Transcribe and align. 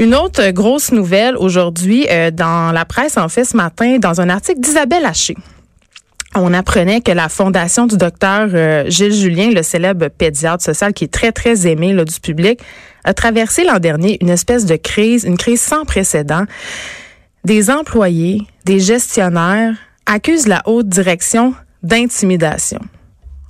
Une 0.00 0.14
autre 0.14 0.50
grosse 0.52 0.92
nouvelle 0.92 1.36
aujourd'hui 1.36 2.06
euh, 2.08 2.30
dans 2.30 2.72
la 2.72 2.86
presse, 2.86 3.18
en 3.18 3.28
fait, 3.28 3.44
ce 3.44 3.54
matin, 3.54 3.98
dans 3.98 4.22
un 4.22 4.30
article 4.30 4.58
d'Isabelle 4.58 5.04
Haché. 5.04 5.36
On 6.34 6.54
apprenait 6.54 7.02
que 7.02 7.12
la 7.12 7.28
fondation 7.28 7.86
du 7.86 7.98
docteur 7.98 8.48
euh, 8.54 8.88
Gilles 8.88 9.12
Julien, 9.12 9.50
le 9.50 9.62
célèbre 9.62 10.08
pédiatre 10.08 10.64
social 10.64 10.94
qui 10.94 11.04
est 11.04 11.12
très, 11.12 11.32
très 11.32 11.66
aimé 11.66 11.92
là, 11.92 12.06
du 12.06 12.18
public, 12.18 12.60
a 13.04 13.12
traversé 13.12 13.62
l'an 13.62 13.78
dernier 13.78 14.16
une 14.22 14.30
espèce 14.30 14.64
de 14.64 14.76
crise, 14.76 15.24
une 15.24 15.36
crise 15.36 15.60
sans 15.60 15.84
précédent. 15.84 16.44
Des 17.44 17.70
employés, 17.70 18.40
des 18.64 18.80
gestionnaires 18.80 19.74
accusent 20.06 20.48
la 20.48 20.62
haute 20.64 20.88
direction 20.88 21.52
d'intimidation. 21.82 22.80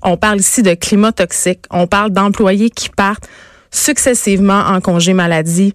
On 0.03 0.17
parle 0.17 0.41
ici 0.41 0.65
de 0.65 0.75
climat 0.75 1.13
toxique. 1.13 1.61
On 1.71 1.87
parle 1.87 2.11
d'employés 2.11 2.71
qui 2.71 2.89
partent 2.89 3.29
successivement 3.71 4.63
en 4.67 4.81
congé 4.81 5.13
maladie, 5.13 5.75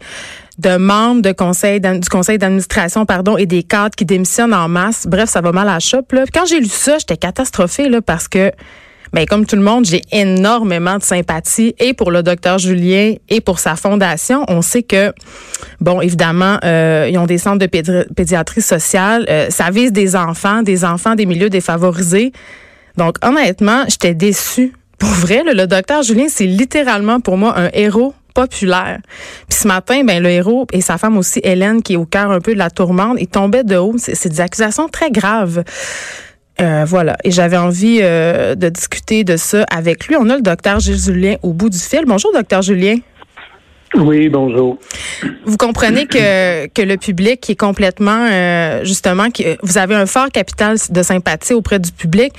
de 0.58 0.78
membres 0.78 1.22
de 1.22 1.32
conseil 1.32 1.80
du 1.80 2.10
conseil 2.10 2.38
d'administration 2.38 3.06
pardon 3.06 3.38
et 3.38 3.46
des 3.46 3.64
cadres 3.64 3.96
qui 3.96 4.06
démissionnent 4.06 4.54
en 4.54 4.68
masse. 4.68 5.06
Bref, 5.08 5.30
ça 5.30 5.42
va 5.42 5.52
mal 5.52 5.68
à 5.68 5.74
la 5.74 5.80
chope. 5.80 6.12
Là. 6.14 6.24
Quand 6.34 6.46
j'ai 6.46 6.60
lu 6.60 6.68
ça, 6.68 6.98
j'étais 6.98 7.18
catastrophée 7.18 7.90
là, 7.90 8.02
parce 8.02 8.28
que 8.28 8.52
ben, 9.16 9.26
comme 9.26 9.46
tout 9.46 9.56
le 9.56 9.62
monde, 9.62 9.86
j'ai 9.86 10.02
énormément 10.12 10.98
de 10.98 11.04
sympathie 11.04 11.74
et 11.80 11.94
pour 11.94 12.12
le 12.12 12.22
docteur 12.22 12.58
Julien 12.58 13.14
et 13.30 13.40
pour 13.40 13.60
sa 13.60 13.78
fondation. 13.78 14.44
On 14.50 14.62
sait 14.62 14.84
que, 14.84 15.14
bon, 15.80 16.02
évidemment, 16.02 16.58
euh, 16.66 17.08
ils 17.10 17.18
ont 17.18 17.26
des 17.26 17.38
centres 17.38 17.60
de 17.60 17.68
pédiatrie 18.14 18.62
sociale. 18.62 19.26
Euh, 19.30 19.50
ça 19.50 19.70
vise 19.70 19.94
des 19.94 20.18
enfants, 20.18 20.64
des 20.64 20.84
enfants 20.84 21.16
des 21.16 21.26
milieux 21.26 21.50
défavorisés. 21.50 22.34
Donc, 22.98 23.16
honnêtement, 23.24 23.86
j'étais 23.88 24.14
déçue. 24.14 24.74
Pour 24.98 25.10
vrai, 25.10 25.44
le 25.46 25.66
docteur 25.66 26.04
Julien, 26.04 26.26
c'est 26.28 26.46
littéralement 26.46 27.22
pour 27.22 27.38
moi 27.38 27.58
un 27.58 27.70
héros 27.72 28.14
populaire. 28.36 29.00
Puis 29.50 29.60
ce 29.62 29.68
matin, 29.68 30.04
ben 30.04 30.22
le 30.22 30.30
héros 30.30 30.68
et 30.72 30.82
sa 30.82 31.00
femme 31.00 31.18
aussi, 31.18 31.40
Hélène, 31.44 31.82
qui 31.82 31.94
est 31.94 31.98
au 31.98 32.06
cœur 32.06 32.30
un 32.30 32.42
peu 32.42 32.54
de 32.54 32.60
la 32.60 32.70
tourmente, 32.70 33.18
ils 33.20 33.28
tombaient 33.28 33.64
de 33.64 33.78
haut. 33.78 33.96
C'est 33.98 34.30
des 34.30 34.42
accusations 34.42 34.88
très 34.88 35.10
graves. 35.10 35.64
Euh, 36.62 36.86
voilà. 36.86 37.18
Et 37.24 37.32
j'avais 37.32 37.58
envie 37.58 38.00
euh, 38.02 38.56
de 38.56 38.70
discuter 38.70 39.24
de 39.24 39.36
ça 39.38 39.66
avec 39.72 40.08
lui. 40.08 40.16
On 40.18 40.30
a 40.30 40.36
le 40.36 40.42
docteur 40.42 40.80
Gilles 40.80 41.00
Julien 41.00 41.36
au 41.42 41.52
bout 41.52 41.70
du 41.70 41.80
fil. 41.80 42.04
Bonjour, 42.06 42.32
docteur 42.34 42.62
Julien. 42.62 42.98
Oui, 43.98 44.30
bonjour. 44.30 44.78
Vous 45.46 45.58
comprenez 45.58 46.06
que, 46.06 46.68
que 46.74 46.82
le 46.82 46.98
public 46.98 47.50
est 47.50 47.56
complètement, 47.56 48.28
euh, 48.30 48.84
justement, 48.84 49.30
que 49.30 49.58
vous 49.64 49.78
avez 49.78 49.96
un 49.96 50.06
fort 50.06 50.30
capital 50.30 50.78
de 50.90 51.02
sympathie 51.02 51.54
auprès 51.54 51.80
du 51.80 51.92
public. 51.92 52.34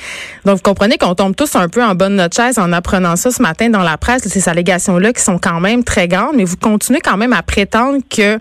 Donc, 0.44 0.56
vous 0.56 0.62
comprenez 0.62 0.98
qu'on 0.98 1.14
tombe 1.14 1.34
tous 1.34 1.56
un 1.56 1.68
peu 1.68 1.82
en 1.82 1.94
bonne 1.94 2.16
notre 2.16 2.36
chaise 2.36 2.58
en 2.58 2.72
apprenant 2.72 3.16
ça 3.16 3.30
ce 3.30 3.40
matin 3.40 3.70
dans 3.70 3.82
la 3.82 3.96
presse, 3.96 4.26
ces 4.28 4.48
allégations-là 4.48 5.12
qui 5.12 5.22
sont 5.22 5.38
quand 5.38 5.60
même 5.60 5.82
très 5.84 6.08
grandes, 6.08 6.36
mais 6.36 6.44
vous 6.44 6.56
continuez 6.56 7.00
quand 7.00 7.16
même 7.16 7.32
à 7.32 7.42
prétendre 7.42 8.00
que 8.10 8.38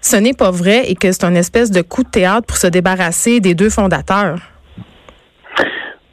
ce 0.00 0.16
n'est 0.16 0.34
pas 0.34 0.50
vrai 0.50 0.90
et 0.90 0.94
que 0.94 1.10
c'est 1.10 1.24
une 1.24 1.36
espèce 1.36 1.70
de 1.70 1.82
coup 1.82 2.04
de 2.04 2.10
théâtre 2.10 2.46
pour 2.46 2.56
se 2.56 2.66
débarrasser 2.66 3.40
des 3.40 3.54
deux 3.54 3.70
fondateurs. 3.70 4.38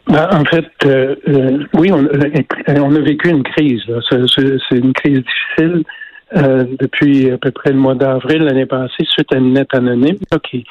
Ben, 0.08 0.28
en 0.32 0.44
fait, 0.46 0.66
euh, 0.86 1.16
euh, 1.28 1.64
oui, 1.74 1.92
on, 1.92 2.06
on, 2.68 2.96
a 2.96 3.00
vécu 3.00 3.30
une 3.30 3.44
crise. 3.44 3.82
C'est 4.10 4.78
une 4.78 4.94
crise 4.94 5.22
difficile. 5.22 5.84
Euh, 6.34 6.64
depuis 6.80 7.30
à 7.30 7.38
peu 7.38 7.52
près 7.52 7.72
le 7.72 7.78
mois 7.78 7.96
d'avril 7.96 8.44
l'année 8.44 8.66
passée, 8.66 9.04
suite 9.06 9.34
à 9.34 9.38
une 9.38 9.54
lettre 9.54 9.76
anonyme 9.76 10.16
qui, 10.50 10.66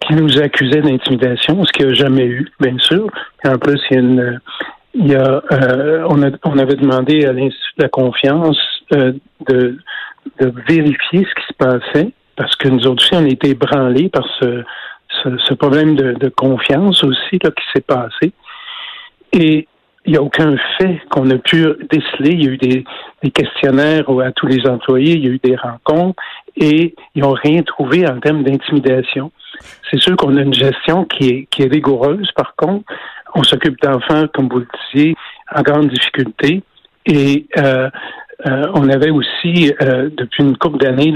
qui 0.00 0.14
nous 0.14 0.40
accusait 0.40 0.82
d'intimidation, 0.82 1.64
ce 1.64 1.72
qu'il 1.72 1.86
n'y 1.86 1.92
a 1.92 1.94
jamais 1.96 2.26
eu, 2.26 2.48
bien 2.60 2.78
sûr. 2.78 3.08
en 3.44 3.58
plus, 3.58 3.80
il 3.90 3.94
y 3.94 3.96
a 3.96 4.00
une, 4.00 4.40
il 4.94 5.08
y 5.08 5.14
a, 5.16 5.42
euh, 5.50 6.06
on, 6.08 6.22
a, 6.22 6.30
on 6.44 6.58
avait 6.58 6.76
demandé 6.76 7.24
à 7.24 7.32
l'Institut 7.32 7.72
de 7.78 7.82
la 7.82 7.88
confiance 7.88 8.58
euh, 8.92 9.12
de, 9.48 9.78
de 10.40 10.52
vérifier 10.68 11.26
ce 11.26 11.34
qui 11.34 11.46
se 11.48 11.54
passait, 11.58 12.12
parce 12.36 12.54
que 12.54 12.68
nous 12.68 12.86
autres 12.86 13.02
aussi, 13.02 13.14
on 13.14 13.24
a 13.24 13.28
été 13.28 13.50
ébranlés 13.50 14.10
par 14.10 14.24
ce, 14.38 14.62
ce, 15.22 15.38
ce 15.38 15.54
problème 15.54 15.96
de, 15.96 16.12
de, 16.12 16.28
confiance 16.28 17.02
aussi 17.02 17.38
là, 17.42 17.50
qui 17.50 17.64
s'est 17.74 17.84
passé. 17.84 18.32
Et 19.32 19.66
il 20.04 20.12
n'y 20.12 20.18
a 20.18 20.22
aucun 20.22 20.56
fait 20.78 21.00
qu'on 21.10 21.30
a 21.30 21.38
pu 21.38 21.64
déceler. 21.90 22.30
Il 22.30 22.44
y 22.44 22.48
a 22.48 22.50
eu 22.52 22.56
des, 22.58 22.84
des, 23.22 23.30
questionnaires 23.30 24.08
à 24.20 24.32
tous 24.32 24.46
les 24.46 24.66
employés, 24.66 25.14
il 25.14 25.24
y 25.24 25.28
a 25.28 25.30
eu 25.30 25.40
des 25.42 25.56
rencontres 25.56 26.22
et 26.56 26.94
ils 27.14 27.22
n'ont 27.22 27.32
rien 27.32 27.62
trouvé 27.62 28.06
en 28.06 28.18
termes 28.20 28.42
d'intimidation. 28.42 29.30
C'est 29.90 30.00
sûr 30.00 30.16
qu'on 30.16 30.36
a 30.36 30.42
une 30.42 30.54
gestion 30.54 31.04
qui 31.04 31.28
est, 31.28 31.46
qui 31.50 31.62
est 31.62 31.72
rigoureuse, 31.72 32.30
par 32.34 32.54
contre. 32.56 32.84
On 33.34 33.42
s'occupe 33.42 33.80
d'enfants, 33.80 34.26
comme 34.34 34.48
vous 34.48 34.60
le 34.60 34.68
disiez, 34.92 35.14
en 35.54 35.62
grande 35.62 35.88
difficulté. 35.88 36.62
Et 37.06 37.46
euh, 37.56 37.88
euh, 38.46 38.66
on 38.74 38.88
avait 38.88 39.10
aussi, 39.10 39.72
euh, 39.80 40.10
depuis 40.16 40.42
une 40.42 40.56
couple 40.56 40.78
d'années, 40.78 41.14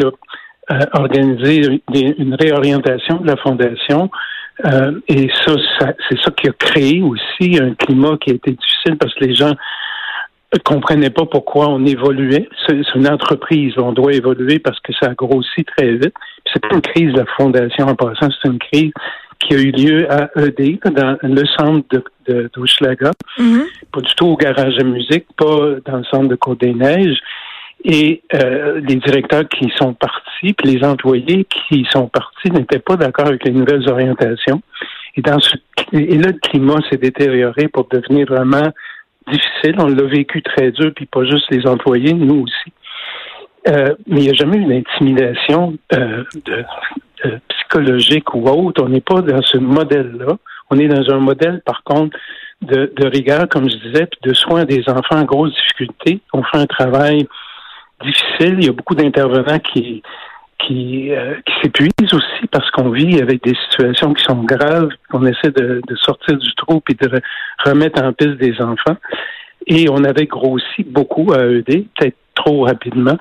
euh, 0.71 0.77
organisé 0.93 1.83
une 1.95 2.35
réorientation 2.35 3.17
de 3.17 3.27
la 3.27 3.37
fondation 3.37 4.11
euh, 4.65 4.93
et 5.09 5.29
ça, 5.45 5.55
c'est 6.09 6.19
ça 6.21 6.31
qui 6.31 6.49
a 6.49 6.53
créé 6.53 7.03
aussi 7.03 7.59
un 7.61 7.75
climat 7.75 8.17
qui 8.21 8.31
a 8.31 8.35
été 8.35 8.53
difficile 8.53 8.97
parce 8.99 9.15
que 9.15 9.25
les 9.25 9.35
gens 9.35 9.53
ne 10.55 10.59
comprenaient 10.65 11.11
pas 11.11 11.27
pourquoi 11.27 11.69
on 11.69 11.85
évoluait. 11.85 12.49
C'est 12.67 12.81
une 12.95 13.09
entreprise, 13.09 13.75
on 13.77 13.93
doit 13.93 14.13
évoluer 14.13 14.59
parce 14.59 14.81
que 14.81 14.93
ça 14.95 15.11
a 15.11 15.15
grossi 15.15 15.65
très 15.65 15.93
vite. 15.93 16.15
C'est 16.53 16.61
pas 16.63 16.75
une 16.75 16.81
crise 16.81 17.13
de 17.13 17.19
la 17.19 17.27
fondation 17.37 17.87
en 17.87 17.95
passant, 17.95 18.29
c'est 18.43 18.49
une 18.49 18.59
crise 18.59 18.93
qui 19.41 19.55
a 19.55 19.59
eu 19.59 19.71
lieu 19.71 20.11
à 20.11 20.31
ED, 20.37 20.79
dans 20.93 21.19
le 21.23 21.45
centre 21.59 21.87
de, 21.91 22.03
de 22.27 22.51
mm-hmm. 22.55 23.65
pas 23.93 24.01
du 24.01 24.15
tout 24.15 24.27
au 24.27 24.37
garage 24.37 24.77
de 24.77 24.85
musique, 24.85 25.27
pas 25.37 25.77
dans 25.85 25.99
le 25.99 26.05
centre 26.05 26.29
de 26.29 26.37
Côte-des-Neiges 26.37 27.21
et 27.85 28.23
euh, 28.35 28.81
les 28.81 28.97
directeurs 28.97 29.49
qui 29.49 29.71
sont 29.77 29.95
partis, 29.95 30.53
puis 30.55 30.75
les 30.75 30.85
employés 30.85 31.45
qui 31.45 31.87
sont 31.91 32.09
partis 32.09 32.51
n'étaient 32.51 32.79
pas 32.79 32.97
d'accord 32.97 33.27
avec 33.27 33.45
les 33.45 33.53
nouvelles 33.53 33.89
orientations. 33.89 34.61
Et 35.17 35.23
dans 35.23 35.41
ce 35.41 35.57
et 35.93 36.19
là, 36.19 36.29
le 36.29 36.39
climat 36.41 36.81
s'est 36.91 36.99
détérioré 36.99 37.69
pour 37.69 37.87
devenir 37.89 38.27
vraiment 38.27 38.73
difficile. 39.31 39.77
On 39.79 39.87
l'a 39.87 40.05
vécu 40.05 40.43
très 40.43 40.73
dur, 40.73 40.93
puis 40.95 41.07
pas 41.07 41.25
juste 41.25 41.47
les 41.51 41.67
employés, 41.67 42.13
nous 42.13 42.43
aussi. 42.43 42.73
Euh, 43.69 43.95
mais 44.07 44.21
il 44.21 44.25
n'y 44.25 44.31
a 44.31 44.35
jamais 44.35 44.59
eu 44.59 44.65
d'intimidation 44.65 45.77
euh, 45.95 46.25
de, 46.45 46.65
psychologique 47.49 48.35
ou 48.35 48.49
autre. 48.49 48.83
On 48.83 48.89
n'est 48.89 49.01
pas 49.01 49.23
dans 49.23 49.43
ce 49.43 49.59
modèle-là. 49.59 50.37
On 50.71 50.79
est 50.79 50.89
dans 50.89 51.15
un 51.15 51.19
modèle, 51.19 51.63
par 51.65 51.83
contre, 51.85 52.17
de, 52.63 52.93
de 52.97 53.07
rigueur, 53.07 53.49
comme 53.49 53.69
je 53.69 53.77
disais, 53.77 54.07
puis 54.07 54.21
de 54.23 54.35
soins 54.35 54.65
des 54.65 54.83
enfants 54.89 55.21
en 55.21 55.25
grosse 55.25 55.55
difficulté. 55.55 56.21
On 56.33 56.43
fait 56.43 56.59
un 56.59 56.67
travail 56.67 57.27
difficile. 58.03 58.57
Il 58.59 58.67
y 58.67 58.69
a 58.69 58.73
beaucoup 58.73 58.95
d'intervenants 58.95 59.59
qui 59.59 60.03
qui, 60.59 61.13
euh, 61.13 61.35
qui 61.45 61.53
s'épuisent 61.63 62.15
aussi 62.15 62.47
parce 62.51 62.71
qu'on 62.71 62.91
vit 62.91 63.21
avec 63.21 63.43
des 63.45 63.55
situations 63.69 64.15
qui 64.15 64.25
sont 64.25 64.43
graves, 64.43 64.89
qu'on 65.11 65.25
essaie 65.27 65.51
de, 65.51 65.83
de, 65.87 65.97
sortir 65.97 66.39
du 66.39 66.55
trou 66.55 66.83
et 66.89 66.95
de 66.95 67.21
remettre 67.65 68.03
en 68.03 68.13
piste 68.13 68.39
des 68.39 68.55
enfants. 68.61 68.97
Et 69.67 69.89
on 69.91 70.03
avait 70.05 70.27
grossi 70.27 70.85
beaucoup 70.85 71.33
à 71.33 71.45
ED, 71.45 71.87
peut-être 71.95 72.17
trop 72.35 72.65
rapidement, 72.65 73.19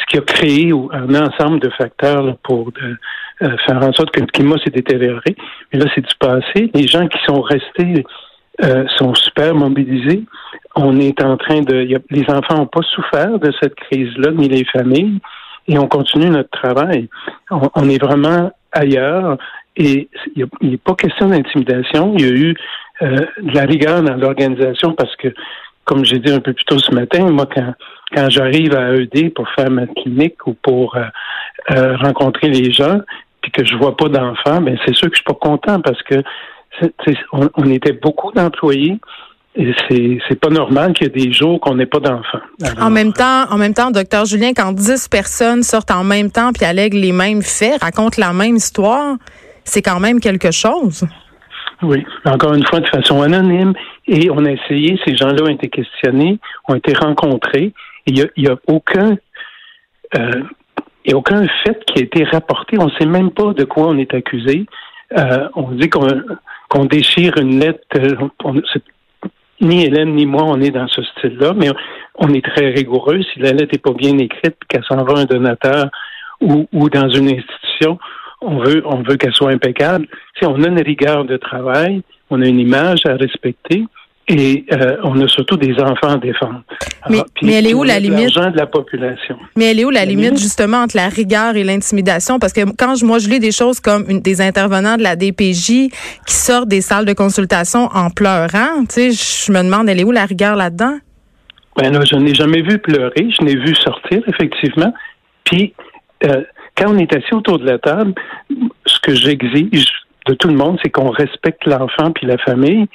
ce 0.00 0.06
qui 0.08 0.18
a 0.18 0.20
créé 0.20 0.72
un 0.72 1.14
ensemble 1.14 1.60
de 1.60 1.70
facteurs 1.70 2.36
pour 2.42 2.72
de, 2.72 2.96
euh, 3.42 3.56
faire 3.66 3.76
en 3.76 3.92
sorte 3.92 4.10
que 4.10 4.20
le 4.20 4.26
climat 4.26 4.56
s'est 4.64 4.70
détérioré. 4.70 5.36
Mais 5.72 5.78
là, 5.78 5.86
c'est 5.94 6.00
du 6.00 6.14
passé. 6.18 6.70
Les 6.74 6.86
gens 6.86 7.06
qui 7.08 7.18
sont 7.26 7.40
restés 7.40 8.04
euh, 8.62 8.86
sont 8.96 9.14
super 9.14 9.54
mobilisés. 9.54 10.22
On 10.76 10.98
est 10.98 11.22
en 11.22 11.36
train 11.36 11.60
de. 11.60 11.86
les 12.10 12.24
enfants 12.28 12.56
n'ont 12.56 12.66
pas 12.66 12.82
souffert 12.82 13.38
de 13.38 13.52
cette 13.60 13.74
crise-là, 13.74 14.32
ni 14.32 14.48
les 14.48 14.64
familles, 14.64 15.20
et 15.68 15.78
on 15.78 15.86
continue 15.86 16.30
notre 16.30 16.50
travail. 16.50 17.08
On, 17.50 17.88
est 17.88 18.02
vraiment 18.02 18.52
ailleurs. 18.72 19.38
Et 19.76 20.08
il 20.36 20.46
n'est 20.62 20.76
pas 20.76 20.94
question 20.94 21.28
d'intimidation. 21.28 22.14
Il 22.16 22.24
y 22.24 22.28
a 22.28 22.32
eu 22.32 22.54
euh, 23.02 23.26
de 23.40 23.54
la 23.54 23.62
rigueur 23.62 24.02
dans 24.02 24.14
l'organisation 24.14 24.92
parce 24.92 25.14
que, 25.16 25.28
comme 25.84 26.04
j'ai 26.04 26.18
dit 26.18 26.32
un 26.32 26.40
peu 26.40 26.52
plus 26.52 26.64
tôt 26.64 26.78
ce 26.78 26.94
matin, 26.94 27.28
moi, 27.30 27.46
quand, 27.52 27.74
quand 28.14 28.30
j'arrive 28.30 28.74
à 28.74 28.94
ED 28.94 29.32
pour 29.34 29.48
faire 29.50 29.70
ma 29.70 29.86
clinique 29.86 30.46
ou 30.46 30.54
pour 30.54 30.96
euh, 30.96 31.96
rencontrer 31.96 32.48
les 32.48 32.72
gens, 32.72 33.00
puis 33.40 33.50
que 33.50 33.64
je 33.64 33.76
vois 33.76 33.96
pas 33.96 34.08
d'enfants, 34.08 34.60
ben 34.60 34.78
c'est 34.84 34.94
sûr 34.94 35.08
que 35.08 35.16
je 35.16 35.22
suis 35.22 35.24
pas 35.24 35.34
content 35.34 35.80
parce 35.80 36.02
que 36.02 36.22
on, 37.32 37.70
était 37.70 37.92
beaucoup 37.92 38.32
d'employés. 38.32 38.98
Et 39.56 39.72
c'est, 40.28 40.40
pas 40.40 40.48
normal 40.48 40.94
qu'il 40.94 41.06
y 41.06 41.10
ait 41.10 41.26
des 41.26 41.32
jours 41.32 41.60
qu'on 41.60 41.76
n'ait 41.76 41.86
pas 41.86 42.00
d'enfants. 42.00 42.40
En 42.80 42.90
même 42.90 43.12
temps, 43.12 43.44
en 43.50 43.56
même 43.56 43.72
temps, 43.72 43.92
docteur 43.92 44.24
Julien, 44.24 44.52
quand 44.52 44.72
dix 44.72 45.08
personnes 45.08 45.62
sortent 45.62 45.92
en 45.92 46.02
même 46.02 46.30
temps 46.30 46.52
puis 46.52 46.64
allèguent 46.64 46.94
les 46.94 47.12
mêmes 47.12 47.42
faits, 47.42 47.80
racontent 47.80 48.16
la 48.18 48.32
même 48.32 48.56
histoire, 48.56 49.16
c'est 49.62 49.82
quand 49.82 50.00
même 50.00 50.18
quelque 50.18 50.50
chose. 50.50 51.04
Oui, 51.82 52.04
encore 52.24 52.54
une 52.54 52.66
fois, 52.66 52.80
de 52.80 52.88
façon 52.88 53.22
anonyme. 53.22 53.74
Et 54.08 54.28
on 54.30 54.44
a 54.44 54.50
essayé, 54.50 54.98
ces 55.04 55.16
gens-là 55.16 55.44
ont 55.44 55.48
été 55.48 55.68
questionnés, 55.68 56.38
ont 56.68 56.74
été 56.74 56.92
rencontrés. 56.94 57.72
Il 58.06 58.28
n'y 58.36 58.48
a, 58.48 58.56
aucun 58.66 59.16
euh, 60.16 60.42
il 61.04 61.10
y 61.10 61.14
a 61.14 61.16
aucun 61.16 61.46
fait 61.64 61.84
qui 61.86 62.00
a 62.00 62.02
été 62.02 62.24
rapporté. 62.24 62.78
On 62.78 62.86
ne 62.86 62.92
sait 62.98 63.06
même 63.06 63.30
pas 63.30 63.52
de 63.52 63.64
quoi 63.64 63.88
on 63.88 63.98
est 63.98 64.14
accusé. 64.14 64.66
Euh, 65.16 65.48
on 65.54 65.70
dit 65.72 65.88
qu'on 65.90 66.08
qu'on 66.68 66.86
déchire 66.86 67.36
une 67.36 67.60
lettre. 67.60 67.84
Euh, 67.96 68.16
ni 69.60 69.84
Hélène 69.84 70.14
ni 70.14 70.26
moi, 70.26 70.42
on 70.44 70.60
est 70.60 70.70
dans 70.70 70.88
ce 70.88 71.02
style-là, 71.02 71.52
mais 71.56 71.68
on 72.16 72.32
est 72.32 72.44
très 72.44 72.70
rigoureux. 72.70 73.20
Si 73.32 73.40
la 73.40 73.52
lettre 73.52 73.72
n'est 73.72 73.78
pas 73.78 73.92
bien 73.92 74.16
écrite 74.18 74.56
qu'elle 74.68 74.84
s'en 74.84 75.02
va 75.04 75.18
à 75.18 75.20
un 75.20 75.24
donateur, 75.24 75.90
ou, 76.40 76.90
dans 76.90 77.08
une 77.08 77.28
institution, 77.28 77.98
on 78.40 78.58
veut, 78.58 78.82
on 78.84 79.02
veut 79.02 79.16
qu'elle 79.16 79.32
soit 79.32 79.50
impeccable. 79.50 80.06
Si 80.38 80.44
on 80.44 80.62
a 80.62 80.68
une 80.68 80.82
rigueur 80.82 81.24
de 81.24 81.36
travail, 81.36 82.02
on 82.30 82.42
a 82.42 82.46
une 82.46 82.60
image 82.60 83.06
à 83.06 83.14
respecter. 83.14 83.84
Et 84.26 84.64
euh, 84.72 84.96
on 85.02 85.20
a 85.20 85.28
surtout 85.28 85.56
des 85.58 85.74
enfants 85.74 86.14
à 86.14 86.16
défendre. 86.16 86.62
Mais, 87.10 87.18
mais 87.42 87.52
elle 87.54 87.66
est 87.66 87.74
où 87.74 87.84
la 87.84 87.98
limite? 87.98 88.34
de 88.34 88.56
la 88.56 88.66
population. 88.66 89.36
Mais 89.54 89.66
elle 89.66 89.80
est 89.80 89.84
où 89.84 89.90
la, 89.90 90.06
limite, 90.06 90.38
justement 90.38 90.78
entre 90.78 90.96
la 90.96 91.08
rigueur 91.08 91.56
et 91.56 91.64
l'intimidation? 91.64 92.38
Parce 92.38 92.54
que 92.54 92.62
quand 92.76 92.94
je, 92.94 93.04
moi 93.04 93.18
je 93.18 93.28
lis 93.28 93.38
des 93.38 93.52
choses 93.52 93.80
comme 93.80 94.06
une, 94.08 94.20
des 94.20 94.40
intervenants 94.40 94.96
de 94.96 95.02
la 95.02 95.14
DPJ 95.14 95.90
qui 96.26 96.34
sortent 96.34 96.68
des 96.68 96.80
salles 96.80 97.04
de 97.04 97.12
consultation 97.12 97.90
en 97.92 98.08
pleurant, 98.08 98.84
tu 98.88 99.12
sais, 99.12 99.12
je 99.12 99.52
me 99.52 99.62
demande 99.62 99.90
elle 99.90 100.00
est 100.00 100.04
où 100.04 100.12
la 100.12 100.24
rigueur 100.24 100.56
là-dedans? 100.56 100.96
Ben 101.76 101.92
là, 101.92 102.00
je 102.04 102.16
n'ai 102.16 102.34
jamais 102.34 102.62
vu 102.62 102.78
pleurer, 102.78 103.28
je 103.38 103.44
n'ai 103.44 103.56
vu 103.56 103.74
sortir 103.74 104.22
effectivement. 104.26 104.94
Puis 105.44 105.74
euh, 106.24 106.42
quand 106.76 106.94
on 106.94 106.98
est 106.98 107.12
assis 107.14 107.34
autour 107.34 107.58
de 107.58 107.66
la 107.66 107.78
table, 107.78 108.14
ce 108.86 109.00
que 109.00 109.14
j'exige 109.14 110.03
de 110.26 110.34
tout 110.34 110.48
le 110.48 110.56
monde, 110.56 110.78
c'est 110.82 110.90
qu'on 110.90 111.10
respecte 111.10 111.66
l'enfant 111.66 112.12
puis 112.12 112.26
la 112.26 112.38
famille. 112.38 112.86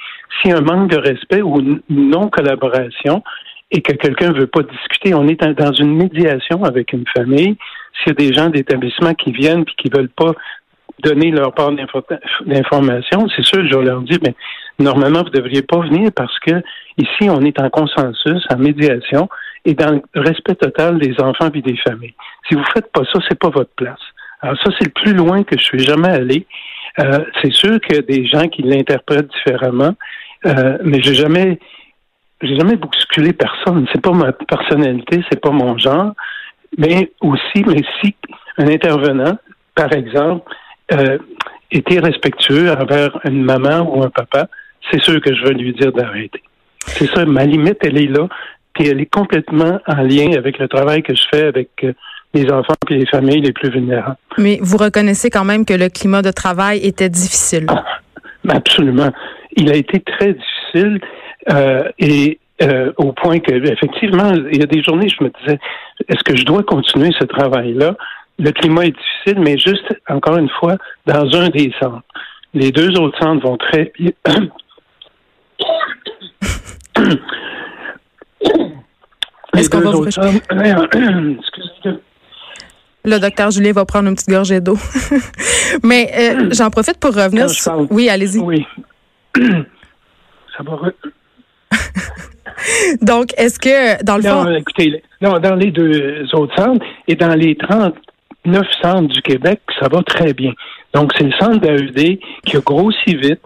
A 0.44 0.56
un 0.56 0.60
manque 0.62 0.90
de 0.90 0.96
respect 0.96 1.42
ou 1.42 1.60
une 1.60 1.80
non-collaboration 1.90 3.22
et 3.70 3.82
que 3.82 3.92
quelqu'un 3.92 4.32
veut 4.32 4.46
pas 4.46 4.62
discuter, 4.62 5.14
on 5.14 5.28
est 5.28 5.40
dans 5.42 5.72
une 5.72 5.94
médiation 5.94 6.64
avec 6.64 6.92
une 6.92 7.04
famille. 7.14 7.56
S'il 7.98 8.08
y 8.08 8.10
a 8.10 8.14
des 8.14 8.32
gens 8.32 8.48
d'établissement 8.48 9.14
qui 9.14 9.32
viennent 9.32 9.64
puis 9.64 9.74
qui 9.76 9.90
veulent 9.90 10.08
pas 10.08 10.32
donner 11.04 11.30
leur 11.30 11.54
part 11.54 11.72
d'information, 11.72 13.28
c'est 13.34 13.44
sûr, 13.44 13.66
je 13.66 13.78
leur 13.78 14.02
dis, 14.02 14.18
mais 14.22 14.34
normalement, 14.78 15.22
vous 15.22 15.30
devriez 15.30 15.62
pas 15.62 15.78
venir 15.80 16.10
parce 16.14 16.36
que 16.40 16.62
ici, 16.98 17.30
on 17.30 17.40
est 17.42 17.60
en 17.60 17.70
consensus, 17.70 18.44
en 18.52 18.58
médiation 18.58 19.28
et 19.64 19.74
dans 19.74 20.00
le 20.14 20.20
respect 20.20 20.54
total 20.54 20.98
des 20.98 21.20
enfants 21.20 21.50
et 21.54 21.62
des 21.62 21.76
familles. 21.76 22.14
Si 22.48 22.54
vous 22.54 22.64
faites 22.74 22.90
pas 22.92 23.02
ça, 23.12 23.20
c'est 23.28 23.38
pas 23.38 23.50
votre 23.50 23.72
place. 23.76 24.00
Alors 24.40 24.56
ça, 24.56 24.70
c'est 24.78 24.86
le 24.86 25.02
plus 25.02 25.14
loin 25.14 25.42
que 25.44 25.58
je 25.58 25.64
suis 25.64 25.80
jamais 25.80 26.08
allé. 26.08 26.46
Euh, 26.98 27.24
c'est 27.40 27.52
sûr 27.52 27.80
qu'il 27.80 27.96
y 27.96 27.98
a 27.98 28.02
des 28.02 28.26
gens 28.26 28.48
qui 28.48 28.62
l'interprètent 28.62 29.28
différemment, 29.28 29.94
euh, 30.46 30.78
mais 30.82 31.00
j'ai 31.00 31.14
jamais, 31.14 31.58
j'ai 32.42 32.56
jamais 32.56 32.76
bousculé 32.76 33.32
personne. 33.32 33.86
C'est 33.92 34.02
pas 34.02 34.12
ma 34.12 34.32
personnalité, 34.32 35.22
c'est 35.30 35.40
pas 35.40 35.50
mon 35.50 35.78
genre. 35.78 36.12
Mais 36.78 37.12
aussi, 37.20 37.64
mais 37.66 37.82
si 38.00 38.14
un 38.58 38.68
intervenant, 38.68 39.38
par 39.74 39.92
exemple, 39.92 40.50
euh, 40.92 41.18
était 41.70 42.00
respectueux 42.00 42.70
envers 42.72 43.18
une 43.24 43.42
maman 43.42 43.82
ou 43.82 44.02
un 44.02 44.10
papa, 44.10 44.48
c'est 44.90 45.00
sûr 45.00 45.20
que 45.20 45.34
je 45.34 45.44
vais 45.44 45.54
lui 45.54 45.72
dire 45.72 45.92
d'arrêter. 45.92 46.42
C'est 46.86 47.06
ça, 47.06 47.24
ma 47.24 47.44
limite, 47.44 47.78
elle 47.82 48.02
est 48.02 48.08
là, 48.08 48.26
puis 48.72 48.88
elle 48.88 49.00
est 49.00 49.12
complètement 49.12 49.78
en 49.86 50.02
lien 50.02 50.32
avec 50.36 50.58
le 50.58 50.66
travail 50.66 51.02
que 51.02 51.14
je 51.14 51.22
fais 51.30 51.44
avec 51.44 51.84
les 52.34 52.50
enfants 52.50 52.74
et 52.90 52.94
les 52.94 53.06
familles 53.06 53.40
les 53.40 53.52
plus 53.52 53.70
vulnérables. 53.70 54.16
Mais 54.38 54.58
vous 54.62 54.76
reconnaissez 54.76 55.30
quand 55.30 55.44
même 55.44 55.64
que 55.64 55.74
le 55.74 55.88
climat 55.88 56.22
de 56.22 56.30
travail 56.30 56.78
était 56.84 57.08
difficile. 57.08 57.66
Ah, 57.68 57.84
absolument. 58.48 59.10
Il 59.56 59.70
a 59.70 59.74
été 59.74 60.00
très 60.00 60.34
difficile 60.34 61.00
euh, 61.52 61.82
et 61.98 62.38
euh, 62.62 62.92
au 62.98 63.12
point 63.12 63.38
que, 63.40 63.52
effectivement, 63.72 64.32
il 64.52 64.58
y 64.58 64.62
a 64.62 64.66
des 64.66 64.82
journées, 64.82 65.08
je 65.08 65.24
me 65.24 65.30
disais, 65.40 65.58
est-ce 66.08 66.22
que 66.22 66.36
je 66.36 66.44
dois 66.44 66.62
continuer 66.62 67.10
ce 67.18 67.24
travail-là? 67.24 67.96
Le 68.38 68.52
climat 68.52 68.86
est 68.86 68.94
difficile, 68.96 69.40
mais 69.42 69.58
juste, 69.58 69.92
encore 70.08 70.36
une 70.36 70.50
fois, 70.50 70.76
dans 71.06 71.26
un 71.34 71.48
des 71.48 71.72
centres. 71.80 72.02
Les 72.54 72.70
deux 72.70 72.90
autres 72.98 73.18
centres 73.18 73.46
vont 73.46 73.56
très 73.56 73.92
bien. 73.98 74.12
Est-ce 79.56 79.68
qu'on 79.68 79.80
va 79.80 79.90
vous... 79.90 80.04
Le 83.04 83.18
docteur 83.18 83.50
Julien 83.50 83.72
va 83.72 83.84
prendre 83.84 84.08
une 84.08 84.14
petite 84.14 84.28
gorgée 84.28 84.60
d'eau. 84.60 84.76
Mais 85.82 86.10
euh, 86.14 86.48
j'en 86.52 86.70
profite 86.70 86.98
pour 86.98 87.14
revenir. 87.14 87.46
Oui, 87.90 88.08
allez-y. 88.08 88.38
Oui. 88.38 88.66
Ça 89.36 90.62
va. 90.62 90.76
Donc, 93.00 93.32
est-ce 93.38 93.58
que, 93.58 94.02
dans 94.04 94.16
le 94.16 94.22
non, 94.22 94.44
fond. 94.44 94.54
Écoutez, 94.54 95.02
non, 95.22 95.38
dans 95.38 95.54
les 95.54 95.70
deux 95.70 96.26
autres 96.34 96.54
centres 96.56 96.84
et 97.08 97.14
dans 97.14 97.34
les 97.34 97.56
39 97.56 98.66
centres 98.82 99.08
du 99.08 99.22
Québec, 99.22 99.60
ça 99.78 99.88
va 99.88 100.02
très 100.02 100.34
bien. 100.34 100.52
Donc, 100.92 101.12
c'est 101.16 101.24
le 101.24 101.32
centre 101.40 101.58
d'AED 101.58 102.18
qui 102.44 102.56
a 102.56 102.60
grossi 102.60 103.16
vite 103.16 103.40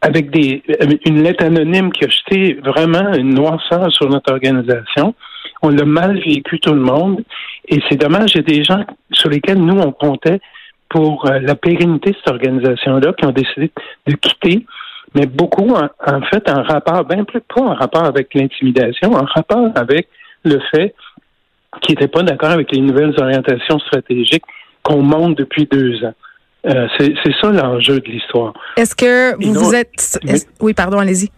avec 0.00 0.30
des, 0.30 0.62
une 1.06 1.22
lettre 1.22 1.44
anonyme 1.44 1.92
qui 1.92 2.04
a 2.04 2.08
jeté 2.08 2.54
vraiment 2.54 3.12
une 3.14 3.34
noirceur 3.34 3.92
sur 3.92 4.08
notre 4.08 4.32
organisation. 4.32 5.14
On 5.62 5.68
l'a 5.68 5.84
mal 5.84 6.18
vécu 6.18 6.58
tout 6.60 6.74
le 6.74 6.80
monde. 6.80 7.22
Et 7.68 7.80
c'est 7.88 7.96
dommage, 7.96 8.32
il 8.34 8.36
y 8.36 8.40
a 8.40 8.42
des 8.42 8.64
gens 8.64 8.84
sur 9.12 9.30
lesquels 9.30 9.58
nous, 9.58 9.80
on 9.80 9.92
comptait 9.92 10.40
pour 10.88 11.26
euh, 11.26 11.38
la 11.40 11.54
pérennité 11.54 12.10
de 12.10 12.16
cette 12.16 12.32
organisation-là 12.32 13.12
qui 13.14 13.24
ont 13.24 13.32
décidé 13.32 13.70
de 14.06 14.14
quitter, 14.14 14.66
mais 15.14 15.26
beaucoup, 15.26 15.70
en, 15.74 16.20
fait, 16.22 16.50
en 16.50 16.62
rapport, 16.62 17.04
bien 17.04 17.24
plus 17.24 17.40
pas 17.40 17.62
en 17.62 17.74
rapport 17.74 18.04
avec 18.04 18.34
l'intimidation, 18.34 19.12
en 19.12 19.24
rapport 19.24 19.70
avec 19.74 20.08
le 20.44 20.60
fait 20.70 20.94
qu'ils 21.80 21.94
n'étaient 21.94 22.08
pas 22.08 22.22
d'accord 22.22 22.50
avec 22.50 22.72
les 22.72 22.80
nouvelles 22.80 23.14
orientations 23.18 23.78
stratégiques 23.78 24.44
qu'on 24.82 25.02
monte 25.02 25.38
depuis 25.38 25.66
deux 25.70 26.04
ans. 26.04 26.14
Euh, 26.66 26.86
c'est 26.98 27.14
ça 27.40 27.50
l'enjeu 27.50 27.98
de 28.00 28.08
l'histoire. 28.08 28.52
Est-ce 28.76 28.94
que 28.94 29.34
vous 29.42 29.52
vous 29.54 29.74
êtes... 29.74 30.20
oui, 30.60 30.74
pardon, 30.74 30.98
allez-y. 30.98 31.30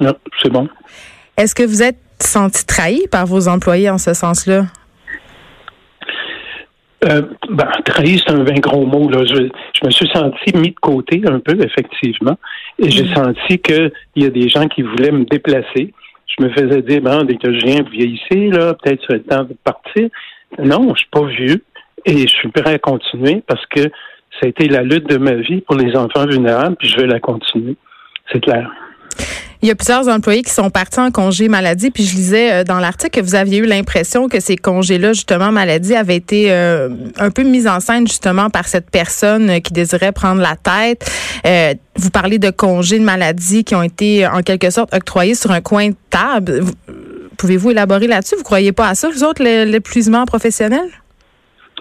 Non, 0.00 0.14
c'est 0.42 0.50
bon. 0.50 0.68
Est-ce 1.36 1.54
que 1.54 1.64
vous 1.64 1.82
êtes 1.82 1.98
senti 2.26 2.66
trahi 2.66 3.06
par 3.10 3.26
vos 3.26 3.48
employés 3.48 3.90
en 3.90 3.98
ce 3.98 4.14
sens-là? 4.14 4.66
Euh, 7.04 7.22
ben, 7.50 7.68
trahi, 7.84 8.18
c'est 8.18 8.32
un 8.32 8.44
bien 8.44 8.60
gros 8.60 8.86
mot. 8.86 9.08
Là. 9.10 9.24
Je, 9.24 9.84
me 9.84 9.90
suis 9.90 10.08
senti 10.08 10.56
mis 10.56 10.70
de 10.70 10.80
côté 10.80 11.22
un 11.26 11.38
peu, 11.38 11.56
effectivement. 11.62 12.38
Et 12.78 12.90
j'ai 12.90 13.04
mm. 13.04 13.14
senti 13.14 13.58
qu'il 13.58 13.92
y 14.16 14.24
a 14.24 14.30
des 14.30 14.48
gens 14.48 14.68
qui 14.68 14.82
voulaient 14.82 15.12
me 15.12 15.24
déplacer. 15.24 15.92
Je 16.26 16.44
me 16.44 16.50
faisais 16.50 16.82
dire, 16.82 17.02
ben, 17.02 17.24
dès 17.24 17.36
que 17.36 17.52
je 17.52 17.66
viens, 17.66 17.82
vous 17.82 17.90
vieillissez, 17.90 18.48
là, 18.50 18.74
peut-être 18.74 19.02
c'est 19.06 19.16
le 19.16 19.22
temps 19.22 19.44
de 19.44 19.56
partir. 19.62 20.08
Non, 20.58 20.94
je 20.94 21.00
suis 21.00 21.10
pas 21.10 21.26
vieux 21.26 21.62
et 22.06 22.18
je 22.18 22.34
suis 22.34 22.48
prêt 22.48 22.74
à 22.74 22.78
continuer 22.78 23.42
parce 23.46 23.64
que 23.66 23.82
ça 23.82 24.46
a 24.46 24.48
été 24.48 24.68
la 24.68 24.82
lutte 24.82 25.08
de 25.08 25.18
ma 25.18 25.34
vie 25.34 25.60
pour 25.60 25.76
les 25.76 25.96
enfants 25.96 26.26
vulnérables, 26.26 26.76
puis 26.76 26.88
je 26.88 26.96
vais 26.96 27.06
la 27.06 27.20
continuer. 27.20 27.76
C'est 28.32 28.40
clair. 28.40 28.70
Il 29.64 29.68
y 29.68 29.70
a 29.70 29.74
plusieurs 29.74 30.08
employés 30.08 30.42
qui 30.42 30.50
sont 30.50 30.68
partis 30.68 31.00
en 31.00 31.10
congé 31.10 31.48
maladie, 31.48 31.90
puis 31.90 32.04
je 32.04 32.14
lisais 32.14 32.52
euh, 32.52 32.64
dans 32.64 32.80
l'article 32.80 33.18
que 33.18 33.24
vous 33.24 33.34
aviez 33.34 33.60
eu 33.60 33.64
l'impression 33.64 34.28
que 34.28 34.38
ces 34.38 34.56
congés-là, 34.56 35.14
justement, 35.14 35.52
maladie, 35.52 35.94
avaient 35.94 36.16
été 36.16 36.52
euh, 36.52 36.90
un 37.18 37.30
peu 37.30 37.44
mis 37.44 37.66
en 37.66 37.80
scène, 37.80 38.06
justement, 38.06 38.50
par 38.50 38.66
cette 38.66 38.90
personne 38.90 39.62
qui 39.62 39.72
désirait 39.72 40.12
prendre 40.12 40.42
la 40.42 40.56
tête. 40.56 41.10
Euh, 41.46 41.72
vous 41.96 42.10
parlez 42.10 42.38
de 42.38 42.50
congés 42.50 42.98
de 42.98 43.04
maladie 43.04 43.64
qui 43.64 43.74
ont 43.74 43.82
été, 43.82 44.26
en 44.26 44.42
quelque 44.42 44.68
sorte, 44.68 44.94
octroyés 44.94 45.34
sur 45.34 45.50
un 45.50 45.62
coin 45.62 45.88
de 45.88 45.96
table. 46.10 46.60
Pouvez-vous 47.38 47.70
élaborer 47.70 48.06
là-dessus? 48.06 48.36
Vous 48.36 48.44
croyez 48.44 48.72
pas 48.72 48.88
à 48.88 48.94
ça, 48.94 49.08
vous 49.08 49.24
autres, 49.24 49.42
l'épuisement 49.42 50.26
professionnel? 50.26 50.88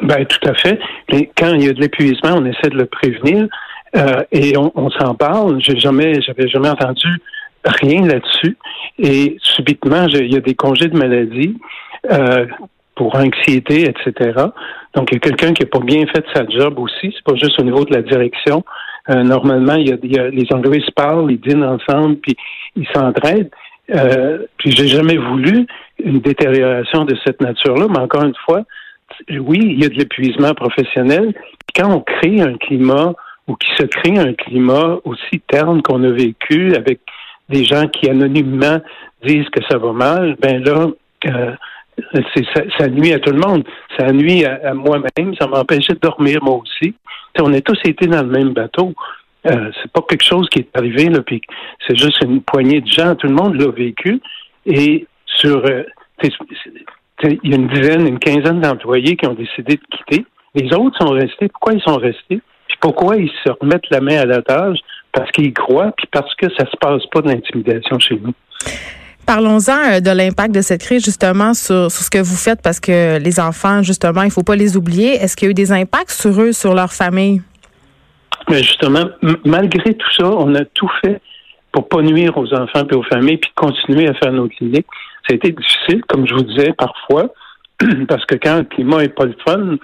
Ben, 0.03 0.25
tout 0.25 0.49
à 0.49 0.53
fait. 0.53 0.79
Quand 1.35 1.53
il 1.53 1.65
y 1.65 1.67
a 1.67 1.73
de 1.73 1.81
l'épuisement, 1.81 2.35
on 2.37 2.45
essaie 2.45 2.69
de 2.69 2.77
le 2.77 2.85
prévenir. 2.85 3.45
et 4.31 4.55
on, 4.57 4.71
on 4.73 4.89
s'en 4.89 5.15
parle. 5.15 5.61
J'ai 5.61 5.77
jamais, 5.77 6.21
j'avais 6.21 6.47
jamais 6.47 6.69
entendu 6.69 7.09
rien 7.65 8.05
là-dessus. 8.05 8.57
Et 8.99 9.37
subitement, 9.41 10.07
il 10.07 10.31
y 10.31 10.37
a 10.37 10.41
des 10.41 10.55
congés 10.55 10.87
de 10.87 10.97
maladie 10.97 11.57
euh, 12.11 12.45
pour 12.95 13.15
anxiété, 13.15 13.89
etc. 13.89 14.39
Donc, 14.93 15.09
il 15.11 15.15
y 15.15 15.17
a 15.17 15.19
quelqu'un 15.19 15.53
qui 15.53 15.63
n'a 15.63 15.69
pas 15.69 15.79
bien 15.79 16.05
fait 16.07 16.23
sa 16.33 16.47
job 16.47 16.77
aussi. 16.77 17.13
C'est 17.15 17.23
pas 17.23 17.35
juste 17.35 17.59
au 17.59 17.63
niveau 17.63 17.85
de 17.85 17.93
la 17.93 18.01
direction. 18.01 18.63
Euh, 19.09 19.23
normalement, 19.23 19.75
il 19.75 19.87
y, 19.87 20.19
a, 20.19 20.29
les 20.29 20.47
Anglais 20.51 20.81
se 20.85 20.91
parlent, 20.91 21.31
ils 21.31 21.39
dînent 21.39 21.63
ensemble, 21.63 22.17
puis 22.17 22.35
ils 22.75 22.87
s'entraident. 22.93 23.49
Euh, 23.93 24.45
puis 24.57 24.71
j'ai 24.71 24.87
jamais 24.87 25.17
voulu 25.17 25.67
une 26.03 26.19
détérioration 26.19 27.03
de 27.03 27.15
cette 27.25 27.41
nature-là, 27.41 27.87
mais 27.89 27.99
encore 27.99 28.23
une 28.23 28.35
fois, 28.45 28.63
oui, 29.29 29.59
il 29.61 29.81
y 29.81 29.85
a 29.85 29.89
de 29.89 29.95
l'épuisement 29.95 30.53
professionnel. 30.53 31.33
Quand 31.75 31.91
on 31.91 31.99
crée 31.99 32.41
un 32.41 32.55
climat 32.57 33.13
ou 33.47 33.55
qui 33.55 33.69
se 33.77 33.83
crée 33.83 34.17
un 34.17 34.33
climat 34.33 34.99
aussi 35.03 35.41
terne 35.47 35.81
qu'on 35.81 36.03
a 36.03 36.11
vécu 36.11 36.75
avec 36.75 37.01
des 37.49 37.63
gens 37.63 37.87
qui 37.87 38.09
anonymement 38.09 38.79
disent 39.25 39.49
que 39.49 39.61
ça 39.69 39.77
va 39.77 39.91
mal, 39.91 40.35
ben 40.41 40.63
là, 40.63 40.87
euh, 41.25 41.51
ça, 42.77 42.87
nuit 42.87 43.13
à 43.13 43.19
tout 43.19 43.31
le 43.31 43.39
monde. 43.39 43.63
Ça 43.97 44.11
nuit 44.11 44.45
à, 44.45 44.73
moi-même. 44.73 45.35
Ça 45.39 45.47
m'empêchait 45.47 45.93
de 45.93 45.99
dormir 45.99 46.39
moi 46.41 46.55
aussi. 46.55 46.95
on 47.39 47.53
a 47.53 47.61
tous 47.61 47.79
été 47.85 48.07
dans 48.07 48.23
le 48.23 48.29
même 48.29 48.53
bateau. 48.53 48.93
Euh, 49.45 49.71
c'est 49.81 49.91
pas 49.91 50.01
quelque 50.07 50.23
chose 50.23 50.47
qui 50.49 50.59
est 50.59 50.69
arrivé 50.73 51.09
là, 51.09 51.21
puis 51.21 51.41
c'est 51.85 51.97
juste 51.97 52.23
une 52.23 52.41
poignée 52.41 52.81
de 52.81 52.87
gens. 52.87 53.15
Tout 53.15 53.27
le 53.27 53.35
monde 53.35 53.59
l'a 53.59 53.69
vécu. 53.69 54.21
Et 54.65 55.05
sur, 55.25 55.63
euh, 55.65 55.83
il 56.23 57.49
y 57.49 57.53
a 57.53 57.57
une 57.57 57.67
dizaine, 57.67 58.07
une 58.07 58.19
quinzaine 58.19 58.61
d'employés 58.61 59.15
qui 59.15 59.27
ont 59.27 59.33
décidé 59.33 59.75
de 59.75 59.97
quitter. 59.97 60.25
Les 60.55 60.73
autres 60.73 60.97
sont 60.97 61.13
restés. 61.13 61.49
Pourquoi 61.49 61.73
ils 61.73 61.81
sont 61.81 61.97
restés? 61.97 62.41
Puis 62.67 62.77
pourquoi 62.79 63.17
ils 63.17 63.31
se 63.43 63.49
remettent 63.59 63.89
la 63.91 64.01
main 64.01 64.17
à 64.17 64.25
la 64.25 64.41
tâche? 64.41 64.79
Parce 65.13 65.31
qu'ils 65.31 65.53
croient, 65.53 65.93
puis 65.95 66.07
parce 66.11 66.33
que 66.35 66.47
ça 66.57 66.65
se 66.65 66.75
passe 66.77 67.05
pas 67.11 67.21
d'intimidation 67.21 67.99
chez 67.99 68.19
nous. 68.21 68.33
Parlons-en 69.25 70.01
de 70.01 70.09
l'impact 70.09 70.53
de 70.53 70.61
cette 70.61 70.81
crise 70.81 71.05
justement 71.05 71.53
sur, 71.53 71.89
sur, 71.89 72.03
ce 72.03 72.09
que 72.09 72.17
vous 72.17 72.35
faites 72.35 72.61
parce 72.61 72.81
que 72.81 73.19
les 73.19 73.39
enfants, 73.39 73.81
justement, 73.81 74.23
il 74.23 74.31
faut 74.31 74.43
pas 74.43 74.57
les 74.57 74.75
oublier. 74.75 75.13
Est-ce 75.13 75.37
qu'il 75.37 75.45
y 75.45 75.49
a 75.49 75.51
eu 75.51 75.53
des 75.53 75.71
impacts 75.71 76.11
sur 76.11 76.41
eux, 76.41 76.51
sur 76.51 76.73
leur 76.73 76.91
famille? 76.91 77.41
Mais 78.49 78.57
justement, 78.57 79.05
malgré 79.45 79.93
tout 79.93 80.11
ça, 80.17 80.25
on 80.25 80.53
a 80.55 80.65
tout 80.65 80.89
fait 81.01 81.21
pour 81.71 81.87
pas 81.87 82.01
nuire 82.01 82.37
aux 82.37 82.53
enfants 82.53 82.85
et 82.89 82.95
aux 82.95 83.03
familles, 83.03 83.37
puis 83.37 83.51
continuer 83.55 84.07
à 84.07 84.13
faire 84.13 84.31
nos 84.33 84.47
cliniques. 84.47 84.87
Ça 85.27 85.33
a 85.33 85.35
été 85.35 85.51
difficile, 85.51 86.03
comme 86.07 86.27
je 86.27 86.33
vous 86.33 86.43
disais, 86.43 86.73
parfois, 86.77 87.33
parce 88.07 88.25
que 88.25 88.35
quand 88.35 88.57
le 88.57 88.63
climat 88.63 89.03
est 89.03 89.15
pas 89.15 89.25
le 89.25 89.35
fun, 89.45 89.77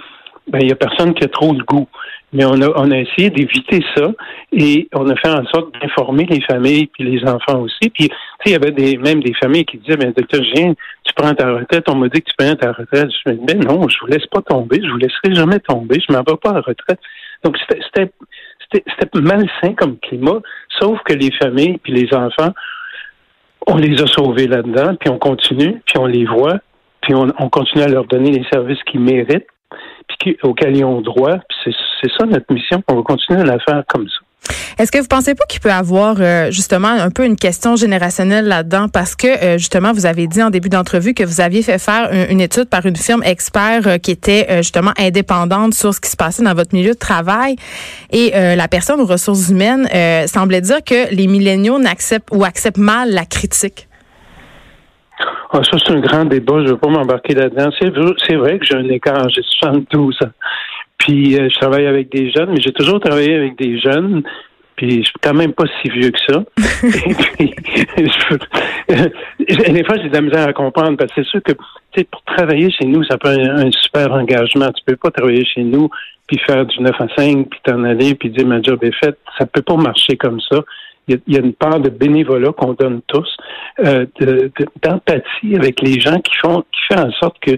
ben 0.47 0.59
il 0.61 0.69
y 0.69 0.71
a 0.71 0.75
personne 0.75 1.13
qui 1.13 1.23
a 1.23 1.27
trop 1.27 1.53
le 1.53 1.63
goût. 1.63 1.87
Mais 2.31 2.45
on 2.45 2.61
a, 2.61 2.69
on 2.75 2.91
a 2.91 2.97
essayé 2.97 3.29
d'éviter 3.29 3.83
ça 3.95 4.11
et 4.51 4.87
on 4.93 5.09
a 5.09 5.15
fait 5.15 5.29
en 5.29 5.43
sorte 5.45 5.73
d'informer 5.81 6.25
les 6.25 6.41
familles 6.41 6.87
puis 6.87 7.03
les 7.03 7.23
enfants 7.27 7.61
aussi. 7.61 7.89
Puis, 7.89 8.09
il 8.45 8.51
y 8.51 8.55
avait 8.55 8.71
des, 8.71 8.97
même 8.97 9.21
des 9.21 9.33
familles 9.33 9.65
qui 9.65 9.77
disaient, 9.77 9.97
ben, 9.97 10.13
docteur, 10.15 10.41
viens, 10.55 10.73
tu 11.03 11.13
prends 11.15 11.33
ta 11.33 11.51
retraite. 11.51 11.85
On 11.89 11.95
m'a 11.95 12.07
dit 12.07 12.21
que 12.21 12.29
tu 12.29 12.35
prends 12.37 12.55
ta 12.55 12.71
retraite. 12.71 13.09
Je 13.25 13.31
me 13.31 13.37
dis, 13.37 13.45
ben 13.45 13.59
non, 13.59 13.87
je 13.89 13.97
vous 13.99 14.07
laisse 14.07 14.25
pas 14.27 14.41
tomber. 14.41 14.79
Je 14.83 14.89
vous 14.89 14.97
laisserai 14.97 15.33
jamais 15.33 15.59
tomber. 15.59 15.99
Je 16.07 16.13
m'en 16.13 16.19
vais 16.19 16.37
pas 16.41 16.51
à 16.51 16.53
la 16.53 16.61
retraite. 16.61 16.99
Donc, 17.43 17.57
c'était, 17.57 18.11
c'était 18.71 19.21
malsain 19.21 19.73
comme 19.75 19.97
climat, 19.97 20.39
sauf 20.79 20.99
que 21.03 21.13
les 21.13 21.31
familles 21.41 21.77
puis 21.79 21.93
les 21.93 22.13
enfants, 22.13 22.53
on 23.67 23.77
les 23.77 24.01
a 24.01 24.07
sauvés 24.07 24.47
là-dedans, 24.47 24.95
puis 24.95 25.09
on 25.09 25.17
continue, 25.17 25.81
puis 25.85 25.97
on 25.97 26.05
les 26.05 26.25
voit, 26.25 26.59
puis 27.01 27.13
on, 27.13 27.27
on 27.37 27.49
continue 27.49 27.83
à 27.83 27.87
leur 27.87 28.05
donner 28.05 28.31
les 28.31 28.45
services 28.51 28.81
qu'ils 28.83 29.01
méritent, 29.01 29.47
puis 30.19 30.37
auxquels 30.43 30.75
ils 30.75 30.85
ont 30.85 31.01
droit. 31.01 31.37
C'est 31.63 32.11
ça 32.17 32.25
notre 32.25 32.51
mission. 32.53 32.81
On 32.87 32.95
va 32.95 33.01
continuer 33.03 33.41
à 33.41 33.45
la 33.45 33.59
faire 33.59 33.83
comme 33.87 34.07
ça. 34.07 34.19
Est-ce 34.77 34.91
que 34.91 34.97
vous 34.97 35.07
pensez 35.07 35.35
pas 35.35 35.43
qu'il 35.45 35.59
peut 35.59 35.71
avoir 35.71 36.15
euh, 36.19 36.51
justement 36.51 36.87
un 36.87 37.09
peu 37.09 37.25
une 37.25 37.35
question 37.35 37.75
générationnelle 37.75 38.45
là-dedans? 38.45 38.87
Parce 38.87 39.15
que 39.15 39.27
euh, 39.27 39.57
justement 39.57 39.91
vous 39.91 40.05
avez 40.05 40.27
dit 40.27 40.41
en 40.41 40.49
début 40.49 40.69
d'entrevue 40.69 41.13
que 41.13 41.23
vous 41.23 41.41
aviez 41.41 41.61
fait 41.61 41.77
faire 41.79 42.09
une, 42.29 42.39
étude 42.39 42.65
par 42.65 42.85
une 42.85 42.95
firme 42.95 43.21
expert 43.23 43.85
euh, 43.85 43.97
qui 43.97 44.11
était 44.11 44.63
justement 44.63 44.91
indépendante 44.97 45.73
sur 45.73 45.93
ce 45.93 45.99
qui 45.99 46.09
se 46.09 46.15
passait 46.15 46.43
dans 46.43 46.53
votre 46.53 46.73
milieu 46.73 46.93
de 46.93 46.97
travail 46.97 47.57
et 48.11 48.31
la 48.31 48.67
personne 48.67 49.01
aux 49.01 49.05
ressources 49.05 49.49
humaines 49.49 49.87
semblait 50.27 50.61
dire 50.61 50.83
que 50.83 51.13
les 51.13 51.27
milléniaux 51.27 51.79
n'acceptent 51.79 52.29
ou 52.31 52.43
acceptent 52.43 52.77
mal 52.77 53.11
la 53.11 53.25
critique. 53.25 53.88
Ah, 55.51 55.61
ça, 55.63 55.77
c'est 55.77 55.91
un 55.91 55.99
grand 55.99 56.25
débat. 56.25 56.59
Je 56.59 56.65
ne 56.65 56.69
veux 56.69 56.77
pas 56.77 56.89
m'embarquer 56.89 57.33
là-dedans. 57.33 57.69
C'est 57.79 58.35
vrai 58.35 58.59
que 58.59 58.65
j'ai 58.65 58.75
un 58.75 58.87
écart. 58.89 59.29
J'ai 59.29 59.41
72 59.41 60.17
ans. 60.23 60.31
Puis 60.97 61.33
je 61.33 61.59
travaille 61.59 61.87
avec 61.87 62.11
des 62.11 62.29
jeunes, 62.31 62.51
mais 62.51 62.61
j'ai 62.61 62.73
toujours 62.73 62.99
travaillé 62.99 63.35
avec 63.35 63.57
des 63.57 63.79
jeunes. 63.79 64.23
Puis 64.75 64.99
je 64.99 65.07
suis 65.07 65.19
quand 65.21 65.33
même 65.33 65.53
pas 65.53 65.65
si 65.81 65.89
vieux 65.89 66.11
que 66.11 66.19
ça. 66.25 66.43
et 67.39 67.47
puis, 67.47 67.55
des 69.73 69.83
fois, 69.83 69.97
j'ai 69.97 70.09
de 70.09 70.13
la 70.13 70.21
misère 70.21 70.47
à 70.47 70.53
comprendre 70.53 70.97
parce 70.97 71.11
que 71.11 71.21
c'est 71.21 71.29
sûr 71.29 71.41
que 71.43 71.53
pour 72.03 72.21
travailler 72.23 72.71
chez 72.71 72.85
nous, 72.85 73.03
ça 73.03 73.17
peut 73.17 73.29
être 73.29 73.49
un 73.49 73.71
super 73.71 74.13
engagement. 74.13 74.71
Tu 74.71 74.83
peux 74.85 74.95
pas 74.95 75.11
travailler 75.11 75.43
chez 75.45 75.63
nous 75.63 75.89
puis 76.27 76.39
faire 76.47 76.65
du 76.65 76.79
9 76.81 76.95
à 76.97 77.07
5 77.17 77.49
puis 77.49 77.59
t'en 77.63 77.83
aller 77.83 78.15
puis 78.15 78.29
dire 78.29 78.45
ma 78.45 78.61
job 78.61 78.79
est 78.83 78.95
faite. 79.03 79.17
Ça 79.37 79.45
peut 79.45 79.61
pas 79.61 79.75
marcher 79.75 80.15
comme 80.15 80.39
ça. 80.39 80.61
Il 81.09 81.33
y 81.33 81.37
a, 81.37 81.39
une 81.39 81.53
part 81.53 81.79
de 81.79 81.89
bénévolat 81.89 82.51
qu'on 82.53 82.73
donne 82.73 83.01
tous, 83.07 83.37
euh, 83.85 84.05
d'empathie 84.83 85.55
avec 85.55 85.81
les 85.81 85.99
gens 85.99 86.19
qui 86.19 86.35
font 86.35 86.63
qui 86.71 86.81
fait 86.89 86.99
en 86.99 87.11
sorte 87.13 87.37
que 87.39 87.51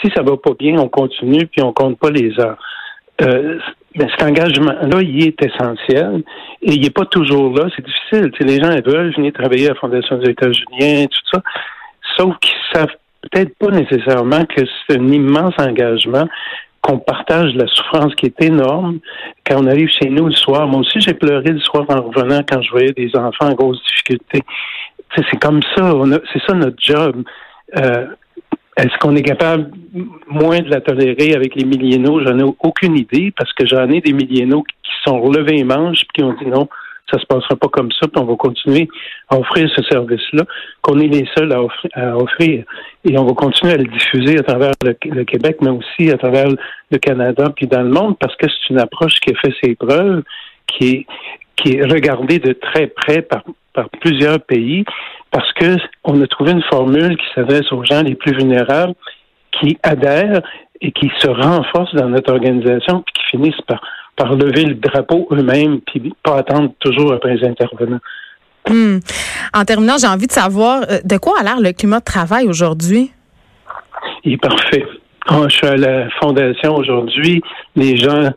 si 0.00 0.10
ça 0.14 0.22
va 0.22 0.36
pas 0.36 0.52
bien, 0.58 0.78
on 0.78 0.88
continue 0.88 1.46
puis 1.46 1.62
on 1.62 1.72
compte 1.72 1.98
pas 1.98 2.10
les 2.10 2.38
heures. 2.40 2.58
Euh, 3.22 3.58
ben, 3.96 4.08
cet 4.10 4.28
engagement-là, 4.28 5.02
il 5.02 5.26
est 5.26 5.42
essentiel 5.42 6.22
et 6.62 6.72
il 6.72 6.80
n'est 6.80 6.90
pas 6.90 7.06
toujours 7.06 7.52
là. 7.56 7.68
C'est 7.74 7.84
difficile. 7.84 8.30
les 8.40 8.60
gens 8.60 8.70
veulent 8.84 9.14
venir 9.14 9.32
travailler 9.32 9.66
à 9.66 9.70
la 9.70 9.74
Fondation 9.74 10.18
des 10.18 10.30
États-Unis, 10.30 11.08
tout 11.08 11.20
ça, 11.32 11.42
sauf 12.16 12.36
qu'ils 12.38 12.54
savent 12.72 12.94
peut-être 13.22 13.56
pas 13.58 13.70
nécessairement 13.70 14.44
que 14.44 14.62
c'est 14.86 14.98
un 14.98 15.08
immense 15.08 15.54
engagement 15.58 16.28
qu'on 16.88 16.98
partage 16.98 17.54
la 17.54 17.66
souffrance 17.66 18.14
qui 18.14 18.26
est 18.26 18.42
énorme 18.42 19.00
quand 19.46 19.62
on 19.62 19.66
arrive 19.66 19.90
chez 19.90 20.08
nous 20.08 20.26
le 20.26 20.32
soir. 20.32 20.66
Moi 20.66 20.80
aussi, 20.80 21.00
j'ai 21.00 21.12
pleuré 21.12 21.50
le 21.50 21.60
soir 21.60 21.84
en 21.88 22.00
revenant 22.00 22.40
quand 22.48 22.62
je 22.62 22.70
voyais 22.70 22.92
des 22.92 23.14
enfants 23.14 23.50
en 23.50 23.54
grosse 23.54 23.82
difficulté. 23.84 24.40
C'est 25.14 25.38
comme 25.38 25.60
ça. 25.76 25.92
C'est 26.32 26.42
ça 26.46 26.54
notre 26.54 26.82
job. 26.82 27.24
Euh, 27.76 28.06
est-ce 28.78 28.96
qu'on 29.00 29.14
est 29.16 29.22
capable 29.22 29.70
moins 30.28 30.60
de 30.60 30.70
la 30.70 30.80
tolérer 30.80 31.34
avec 31.34 31.56
les 31.56 31.64
millénaux? 31.64 32.24
J'en 32.24 32.38
ai 32.38 32.54
aucune 32.60 32.96
idée 32.96 33.32
parce 33.36 33.52
que 33.52 33.66
j'en 33.66 33.88
ai 33.90 34.00
des 34.00 34.14
millénaux 34.14 34.62
qui 34.62 34.90
sont 35.04 35.20
relevés 35.20 35.56
les 35.56 35.64
manches 35.64 36.02
et 36.02 36.06
qui 36.14 36.22
ont 36.22 36.34
dit 36.40 36.46
non, 36.46 36.68
ça 37.10 37.18
se 37.18 37.26
passera 37.26 37.56
pas 37.56 37.68
comme 37.68 37.90
ça, 37.92 38.06
puis 38.08 38.22
on 38.22 38.26
va 38.26 38.36
continuer 38.36 38.88
à 39.28 39.38
offrir 39.38 39.68
ce 39.74 39.82
service-là, 39.84 40.44
qu'on 40.82 40.98
est 40.98 41.08
les 41.08 41.26
seuls 41.36 41.52
à 41.52 42.16
offrir, 42.16 42.64
Et 43.04 43.18
on 43.18 43.24
va 43.24 43.32
continuer 43.32 43.72
à 43.72 43.76
le 43.76 43.84
diffuser 43.84 44.38
à 44.38 44.42
travers 44.42 44.72
le, 44.82 45.24
Québec, 45.24 45.58
mais 45.62 45.70
aussi 45.70 46.10
à 46.10 46.18
travers 46.18 46.48
le 46.90 46.98
Canada, 46.98 47.50
puis 47.54 47.66
dans 47.66 47.82
le 47.82 47.90
monde, 47.90 48.16
parce 48.18 48.36
que 48.36 48.46
c'est 48.48 48.70
une 48.70 48.80
approche 48.80 49.14
qui 49.20 49.30
a 49.30 49.38
fait 49.38 49.54
ses 49.62 49.74
preuves, 49.74 50.22
qui 50.66 50.88
est, 50.88 51.06
qui 51.56 51.76
est 51.76 51.84
regardée 51.84 52.38
de 52.38 52.52
très 52.52 52.88
près 52.88 53.22
par, 53.22 53.42
par 53.72 53.88
plusieurs 54.00 54.40
pays 54.40 54.84
parce 55.30 55.52
que 55.54 55.76
on 56.04 56.20
a 56.22 56.26
trouvé 56.26 56.52
une 56.52 56.62
formule 56.62 57.16
qui 57.16 57.26
s'adresse 57.34 57.70
aux 57.72 57.84
gens 57.84 58.02
les 58.02 58.14
plus 58.14 58.34
vulnérables, 58.34 58.94
qui 59.52 59.78
adhèrent 59.82 60.42
et 60.80 60.92
qui 60.92 61.10
se 61.18 61.28
renforcent 61.28 61.94
dans 61.94 62.08
notre 62.08 62.32
organisation, 62.32 63.02
puis 63.02 63.14
qui 63.14 63.36
finissent 63.36 63.60
par, 63.66 63.82
par 64.18 64.34
lever 64.34 64.64
le 64.64 64.74
drapeau 64.74 65.28
eux-mêmes, 65.30 65.80
puis 65.80 66.12
pas 66.22 66.38
attendre 66.38 66.72
toujours 66.80 67.12
après 67.12 67.36
les 67.36 67.46
intervenants. 67.46 68.00
Hmm. 68.68 68.98
En 69.54 69.64
terminant, 69.64 69.96
j'ai 69.98 70.08
envie 70.08 70.26
de 70.26 70.32
savoir 70.32 70.82
euh, 70.90 70.98
de 71.04 71.16
quoi 71.16 71.40
a 71.40 71.42
l'air 71.42 71.60
le 71.60 71.72
climat 71.72 72.00
de 72.00 72.04
travail 72.04 72.46
aujourd'hui? 72.48 73.12
Il 74.24 74.34
est 74.34 74.42
parfait. 74.42 74.84
Je 75.30 75.48
suis 75.48 75.66
à 75.66 75.76
la 75.76 76.10
fondation 76.20 76.74
aujourd'hui. 76.76 77.42
Les 77.76 77.96
gens, 77.96 78.30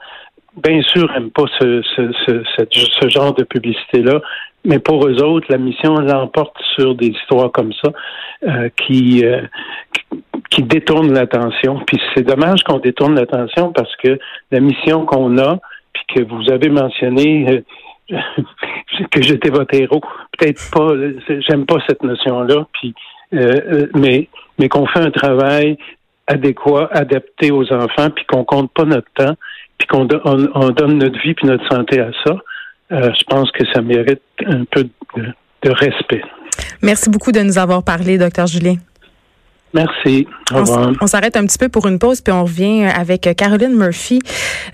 bien 0.63 0.81
sûr, 0.83 1.09
n'aiment 1.11 1.31
pas 1.31 1.45
ce, 1.59 1.81
ce, 1.95 2.11
ce, 2.25 2.43
ce 3.01 3.09
genre 3.09 3.33
de 3.33 3.43
publicité-là. 3.43 4.21
Mais 4.63 4.79
pour 4.79 5.07
eux 5.07 5.23
autres, 5.23 5.47
la 5.49 5.57
mission 5.57 5.95
l'emporte 5.95 6.55
sur 6.75 6.95
des 6.95 7.07
histoires 7.07 7.51
comme 7.51 7.73
ça 7.83 7.91
euh, 8.47 8.69
qui, 8.77 9.25
euh, 9.25 9.41
qui 10.49 10.63
détournent 10.63 11.13
l'attention. 11.13 11.79
Puis 11.87 11.99
c'est 12.13 12.23
dommage 12.23 12.63
qu'on 12.63 12.77
détourne 12.77 13.15
l'attention 13.15 13.71
parce 13.73 13.95
que 13.95 14.19
la 14.51 14.59
mission 14.59 15.05
qu'on 15.05 15.37
a, 15.39 15.59
puis 15.93 16.03
que 16.15 16.23
vous 16.23 16.51
avez 16.51 16.69
mentionné 16.69 17.63
euh, 18.11 18.17
que 19.11 19.21
j'étais 19.21 19.49
votre 19.49 19.73
héros, 19.73 20.01
peut-être 20.37 20.61
pas, 20.71 20.89
j'aime 21.47 21.65
pas 21.65 21.77
cette 21.87 22.03
notion-là. 22.03 22.67
Puis 22.73 22.93
mais 23.95 24.27
mais 24.59 24.67
qu'on 24.67 24.85
fait 24.87 24.99
un 24.99 25.11
travail 25.11 25.77
adéquat, 26.27 26.89
adapté 26.91 27.51
aux 27.51 27.71
enfants, 27.73 28.09
puis 28.09 28.25
qu'on 28.25 28.43
compte 28.43 28.71
pas 28.73 28.85
notre 28.85 29.11
temps, 29.15 29.35
puis 29.77 29.87
qu'on 29.87 30.07
on 30.23 30.69
donne 30.69 30.97
notre 30.97 31.19
vie 31.21 31.33
puis 31.33 31.47
notre 31.47 31.67
santé 31.69 31.99
à 31.99 32.11
ça. 32.25 32.35
Euh, 32.91 33.09
je 33.17 33.23
pense 33.23 33.49
que 33.51 33.63
ça 33.73 33.81
mérite 33.81 34.21
un 34.45 34.65
peu 34.65 34.83
de, 35.15 35.71
respect. 35.71 36.23
Merci 36.81 37.09
beaucoup 37.09 37.31
de 37.31 37.39
nous 37.39 37.57
avoir 37.57 37.83
parlé, 37.83 38.17
docteur 38.17 38.47
Julien. 38.47 38.75
Merci. 39.73 40.27
Au 40.51 40.57
revoir. 40.57 40.91
On 41.01 41.07
s'arrête 41.07 41.37
un 41.37 41.45
petit 41.45 41.57
peu 41.57 41.69
pour 41.69 41.87
une 41.87 41.99
pause, 41.99 42.21
puis 42.21 42.33
on 42.33 42.43
revient 42.43 42.85
avec 42.85 43.29
Caroline 43.35 43.75
Murphy, 43.75 44.19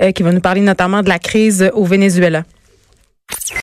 euh, 0.01 0.11
qui 0.11 0.23
va 0.23 0.31
nous 0.31 0.41
parler 0.41 0.61
notamment 0.61 1.03
de 1.03 1.09
la 1.09 1.19
crise 1.19 1.69
au 1.73 1.83
Venezuela. 1.83 2.43